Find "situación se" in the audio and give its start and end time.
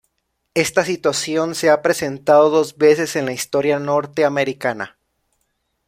0.83-1.69